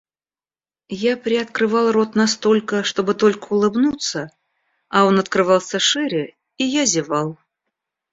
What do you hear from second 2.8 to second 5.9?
чтобы только улыбнуться, а он открывался